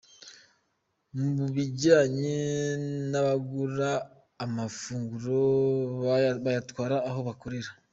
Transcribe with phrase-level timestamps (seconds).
[1.37, 2.37] Ku bijyanye
[3.11, 3.91] n'abagura
[4.45, 5.39] amafunguro
[6.43, 7.71] bayatwara aho bakorera.